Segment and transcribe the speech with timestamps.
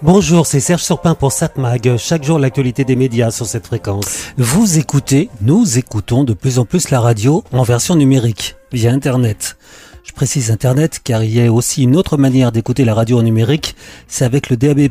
[0.00, 1.96] Bonjour, c'est Serge Surpin pour SatMag.
[1.96, 4.28] Chaque jour, l'actualité des médias sur cette fréquence.
[4.36, 9.56] Vous écoutez, nous écoutons de plus en plus la radio en version numérique, via Internet.
[10.04, 13.22] Je précise Internet car il y a aussi une autre manière d'écouter la radio en
[13.22, 13.74] numérique,
[14.06, 14.88] c'est avec le DAB+,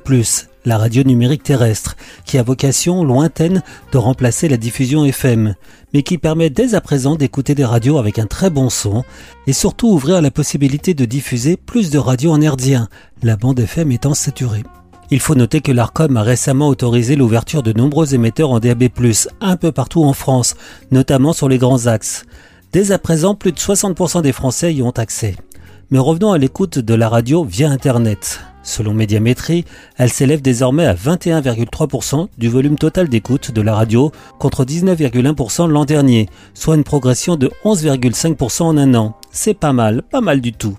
[0.65, 1.95] la radio numérique terrestre,
[2.25, 3.63] qui a vocation lointaine
[3.93, 5.55] de remplacer la diffusion FM,
[5.93, 9.05] mais qui permet dès à présent d'écouter des radios avec un très bon son,
[9.47, 12.89] et surtout ouvrir la possibilité de diffuser plus de radios en herdien,
[13.23, 14.63] la bande FM étant saturée.
[15.09, 18.89] Il faut noter que l'ARCOM a récemment autorisé l'ouverture de nombreux émetteurs en DAB+,
[19.39, 20.55] un peu partout en France,
[20.91, 22.25] notamment sur les grands axes.
[22.73, 25.35] Dès à présent, plus de 60% des Français y ont accès.
[25.91, 28.41] Mais revenons à l'écoute de la radio via Internet.
[28.63, 29.63] Selon Médiamétrie,
[29.95, 35.85] elle s'élève désormais à 21,3% du volume total d'écoute de la radio contre 19,1% l'an
[35.85, 39.15] dernier, soit une progression de 11,5% en un an.
[39.31, 40.77] C'est pas mal, pas mal du tout.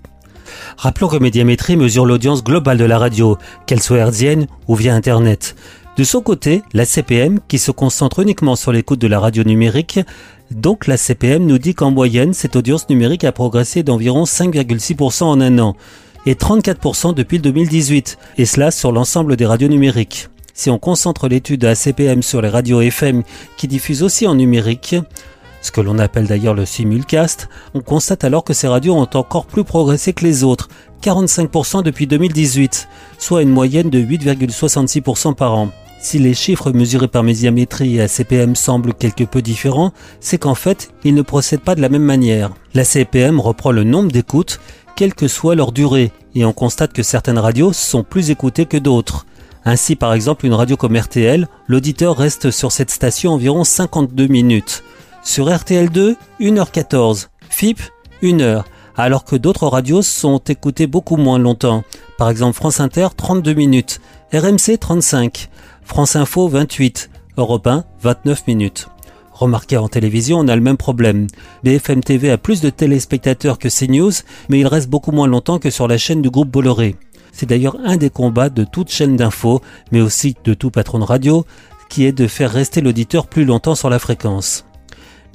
[0.77, 5.55] Rappelons que Médiamétrie mesure l'audience globale de la radio, qu'elle soit hertzienne ou via Internet.
[5.97, 9.99] De son côté, la CPM, qui se concentre uniquement sur l'écoute de la radio numérique,
[10.51, 15.41] donc la CPM nous dit qu'en moyenne, cette audience numérique a progressé d'environ 5,6% en
[15.41, 15.75] un an
[16.25, 20.29] et 34% depuis 2018, et cela sur l'ensemble des radios numériques.
[20.53, 23.23] Si on concentre l'étude à CPM sur les radios FM
[23.57, 24.95] qui diffusent aussi en numérique,
[25.61, 29.45] ce que l'on appelle d'ailleurs le simulcast, on constate alors que ces radios ont encore
[29.45, 30.69] plus progressé que les autres,
[31.01, 35.69] 45% depuis 2018, soit une moyenne de 8,66% par an.
[36.01, 40.91] Si les chiffres mesurés par médiamétrie et ACPM semblent quelque peu différents, c'est qu'en fait,
[41.03, 42.51] ils ne procèdent pas de la même manière.
[42.73, 44.61] La CPM reprend le nombre d'écoutes,
[44.95, 48.77] quelle que soit leur durée, et on constate que certaines radios sont plus écoutées que
[48.77, 49.25] d'autres.
[49.65, 54.83] Ainsi, par exemple, une radio comme RTL, l'auditeur reste sur cette station environ 52 minutes.
[55.23, 57.27] Sur RTL2, 1h14.
[57.49, 57.81] FIP,
[58.23, 58.63] 1h.
[58.95, 61.83] Alors que d'autres radios sont écoutées beaucoup moins longtemps.
[62.17, 64.01] Par exemple, France Inter, 32 minutes.
[64.33, 65.49] RMC, 35.
[65.83, 68.87] France Info 28, Europe 1 29 minutes.
[69.31, 71.27] Remarquez en télévision, on a le même problème.
[71.63, 74.11] BFM TV a plus de téléspectateurs que CNews,
[74.49, 76.95] mais il reste beaucoup moins longtemps que sur la chaîne du groupe Bolloré.
[77.31, 79.61] C'est d'ailleurs un des combats de toute chaîne d'info,
[79.91, 81.45] mais aussi de tout patron de radio,
[81.89, 84.65] qui est de faire rester l'auditeur plus longtemps sur la fréquence.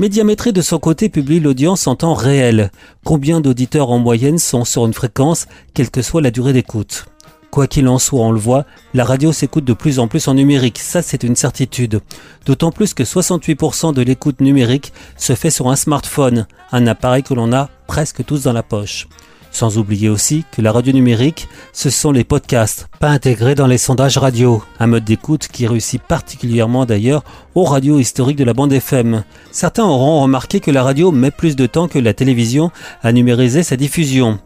[0.00, 2.72] Médiamétrie de son côté publie l'audience en temps réel.
[3.05, 7.06] Combien d'auditeurs en moyenne sont sur une fréquence, quelle que soit la durée d'écoute?
[7.53, 10.34] Quoi qu'il en soit, on le voit, la radio s'écoute de plus en plus en
[10.34, 12.00] numérique, ça c'est une certitude.
[12.44, 17.34] D'autant plus que 68% de l'écoute numérique se fait sur un smartphone, un appareil que
[17.34, 19.06] l'on a presque tous dans la poche.
[19.54, 23.78] Sans oublier aussi que la radio numérique, ce sont les podcasts, pas intégrés dans les
[23.78, 27.22] sondages radio, un mode d'écoute qui réussit particulièrement d'ailleurs
[27.54, 29.22] aux radios historiques de la bande FM.
[29.53, 33.62] Certains auront remarqué que la radio met plus de temps que la télévision à numériser
[33.62, 34.41] sa diffusion.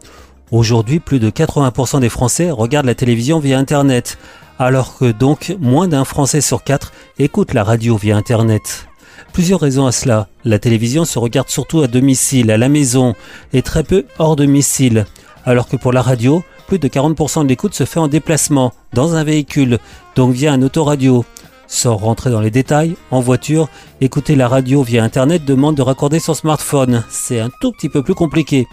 [0.51, 4.19] Aujourd'hui, plus de 80% des Français regardent la télévision via Internet,
[4.59, 8.88] alors que donc moins d'un Français sur quatre écoute la radio via Internet.
[9.33, 10.27] Plusieurs raisons à cela.
[10.45, 13.15] La télévision se regarde surtout à domicile, à la maison,
[13.53, 15.05] et très peu hors domicile,
[15.45, 19.15] alors que pour la radio, plus de 40% de l'écoute se fait en déplacement, dans
[19.15, 19.79] un véhicule,
[20.15, 21.25] donc via un autoradio.
[21.67, 23.69] Sans rentrer dans les détails, en voiture,
[24.01, 27.03] écouter la radio via Internet demande de raccorder son smartphone.
[27.09, 28.67] C'est un tout petit peu plus compliqué.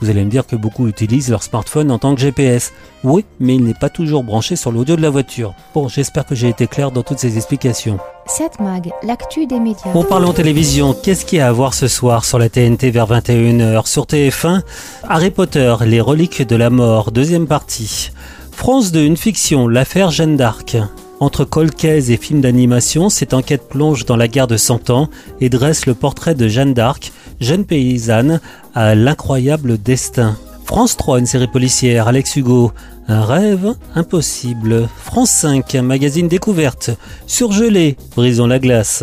[0.00, 2.72] Vous allez me dire que beaucoup utilisent leur smartphone en tant que GPS.
[3.02, 5.54] Oui, mais il n'est pas toujours branché sur l'audio de la voiture.
[5.74, 7.98] Bon, j'espère que j'ai été clair dans toutes ces explications.
[8.26, 9.92] Cette mag, l'actu des médias.
[9.92, 10.94] Bon, parlons télévision.
[10.94, 14.62] Qu'est-ce qu'il y a à voir ce soir sur la TNT vers 21h Sur TF1,
[15.08, 18.10] Harry Potter, les reliques de la mort, deuxième partie.
[18.52, 20.76] France de une fiction, l'affaire Jeanne d'Arc.
[21.20, 25.08] Entre colcaise et film d'animation, cette enquête plonge dans la guerre de Cent Ans
[25.40, 28.40] et dresse le portrait de Jeanne d'Arc, jeune paysanne
[28.74, 30.36] à l'incroyable destin.
[30.64, 32.72] France 3, une série policière, Alex Hugo,
[33.08, 34.86] un rêve impossible.
[34.98, 36.90] France 5, un magazine découverte,
[37.26, 39.02] surgelé, brisons la glace.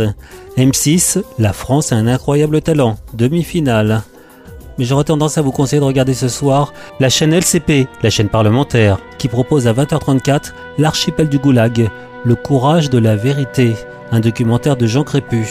[0.57, 4.03] M6, la France a un incroyable talent, demi-finale.
[4.77, 8.29] Mais j'aurais tendance à vous conseiller de regarder ce soir la chaîne LCP, la chaîne
[8.29, 11.89] parlementaire, qui propose à 20h34 L'archipel du Goulag,
[12.23, 13.73] le courage de la vérité,
[14.11, 15.47] un documentaire de Jean Crépu.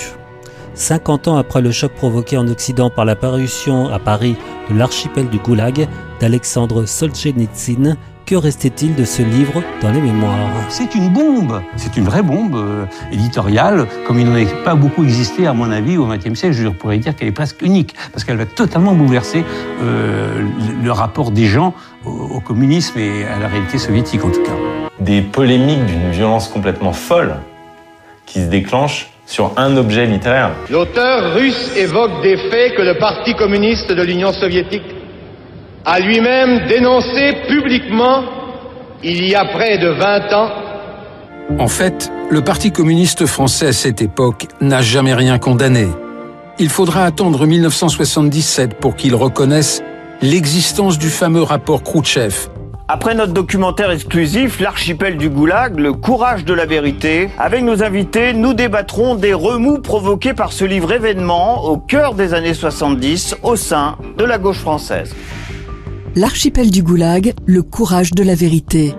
[0.75, 4.37] 50 ans après le choc provoqué en Occident par la parution à Paris
[4.71, 5.89] de l'archipel du Goulag
[6.21, 10.49] d'Alexandre Solzhenitsyn, que restait-il de ce livre dans les mémoires?
[10.71, 15.05] C'est une bombe, c'est une vraie bombe euh, éditoriale, comme il n'en a pas beaucoup
[15.05, 16.55] existé à mon avis au XXe siècle.
[16.55, 19.45] Je pourrais dire qu'elle est presque unique, parce qu'elle va totalement bouleverser
[19.83, 20.43] euh,
[20.83, 21.75] le, rapport des gens
[22.07, 24.57] au, au communisme et à la réalité soviétique en tout cas.
[25.01, 27.37] Des polémiques d'une violence complètement folle
[28.25, 30.53] qui se déclenchent sur un objet littéraire.
[30.71, 34.95] L'auteur russe évoque des faits que le Parti communiste de l'Union soviétique
[35.85, 38.25] a lui-même dénoncés publiquement
[39.03, 40.51] il y a près de 20 ans
[41.59, 45.89] En fait, le Parti communiste français à cette époque n'a jamais rien condamné.
[46.59, 49.83] Il faudra attendre 1977 pour qu'il reconnaisse
[50.23, 52.49] l'existence du fameux rapport Khrouchtchev.
[52.87, 58.35] Après notre documentaire exclusif, L'archipel du Goulag, le courage de la vérité, avec nos invités,
[58.35, 63.57] nous débattrons des remous provoqués par ce livre événement au cœur des années 70 au
[63.57, 65.15] sein de la gauche française.
[66.15, 68.95] L'archipel du Goulag, le courage de la vérité.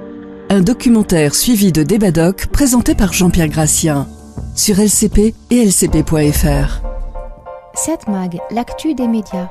[0.50, 4.08] Un documentaire suivi de débat doc présenté par Jean-Pierre Gracien
[4.56, 6.82] sur LCP et lcp.fr.
[7.76, 9.50] 7 Mag, l'actu des médias.